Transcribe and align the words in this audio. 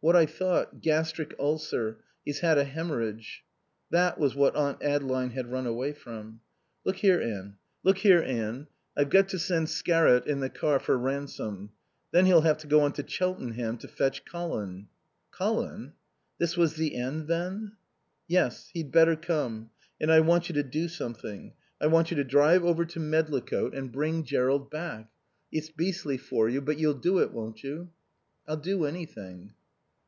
"What 0.00 0.14
I 0.14 0.26
thought. 0.26 0.80
Gastric 0.80 1.34
ulcer. 1.40 1.98
He's 2.24 2.38
had 2.38 2.56
a 2.56 2.62
haemorrhage." 2.64 3.42
That 3.90 4.16
was 4.16 4.32
what 4.36 4.54
Aunt 4.54 4.80
Adeline 4.80 5.30
had 5.30 5.50
run 5.50 5.66
away 5.66 5.92
from. 5.92 6.38
"Look 6.84 6.98
here, 6.98 7.20
Anne, 7.20 8.68
I've 8.96 9.10
got 9.10 9.28
to 9.30 9.40
send 9.40 9.68
Scarrott 9.68 10.24
in 10.28 10.38
the 10.38 10.50
car 10.50 10.78
for 10.78 10.96
Ransome. 10.96 11.72
Then 12.12 12.26
he'll 12.26 12.42
have 12.42 12.58
to 12.58 12.68
go 12.68 12.82
on 12.82 12.92
to 12.92 13.04
Cheltenham 13.08 13.76
to 13.78 13.88
fetch 13.88 14.24
Colin." 14.24 14.86
"Colin?" 15.32 15.94
This 16.38 16.56
was 16.56 16.74
the 16.74 16.94
end 16.94 17.26
then. 17.26 17.72
"Yes. 18.28 18.70
He'd 18.74 18.92
better 18.92 19.16
come. 19.16 19.70
And 20.00 20.12
I 20.12 20.20
want 20.20 20.48
you 20.48 20.52
to 20.54 20.62
do 20.62 20.86
something. 20.86 21.54
I 21.80 21.88
want 21.88 22.12
you 22.12 22.16
to 22.18 22.22
drive 22.24 22.64
over 22.64 22.84
to 22.84 23.00
Medlicote 23.00 23.76
and 23.76 23.90
bring 23.90 24.22
Jerrold 24.22 24.70
back. 24.70 25.10
It's 25.50 25.70
beastly 25.70 26.18
for 26.18 26.48
you. 26.48 26.60
But 26.60 26.78
you'll 26.78 26.94
do 26.94 27.18
it, 27.18 27.32
won't 27.32 27.64
you?" 27.64 27.90
"I'll 28.46 28.56
do 28.58 28.84
anything." 28.84 29.54